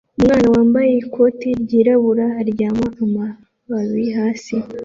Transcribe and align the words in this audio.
Umwana 0.17 0.47
wambaye 0.55 0.91
ikoti 1.03 1.47
ryirabura 1.61 2.25
aryama 2.41 2.87
amababi 3.03 4.05
hasi 4.17 4.55